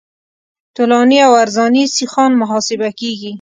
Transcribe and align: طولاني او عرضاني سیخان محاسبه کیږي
طولاني 0.75 1.17
او 1.27 1.31
عرضاني 1.41 1.83
سیخان 1.97 2.31
محاسبه 2.41 2.89
کیږي 2.99 3.29